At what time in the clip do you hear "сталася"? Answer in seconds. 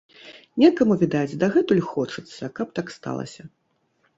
2.97-3.41